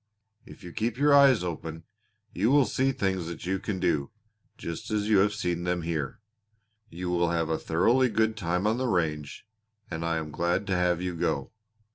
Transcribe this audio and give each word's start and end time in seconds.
If 0.47 0.63
you 0.63 0.73
keep 0.73 0.97
your 0.97 1.13
eyes 1.13 1.43
open 1.43 1.83
you 2.33 2.49
will 2.49 2.65
see 2.65 2.91
things 2.91 3.27
that 3.27 3.45
you 3.45 3.59
can 3.59 3.79
do, 3.79 4.09
just 4.57 4.89
as 4.89 5.07
you 5.07 5.19
have 5.19 5.31
seen 5.31 5.63
them 5.63 5.83
here. 5.83 6.19
You 6.89 7.09
will 7.11 7.29
have 7.29 7.49
a 7.49 7.59
thoroughly 7.59 8.09
good 8.09 8.35
time 8.35 8.65
on 8.65 8.79
the 8.79 8.87
range, 8.87 9.45
and 9.91 10.03
I 10.03 10.17
am 10.17 10.31
glad 10.31 10.65
to 10.65 10.75
have 10.75 11.03
you 11.03 11.13
go. 11.13 11.51